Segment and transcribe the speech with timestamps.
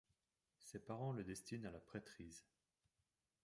[0.61, 2.43] Ses parents le destinent à la prêtrise.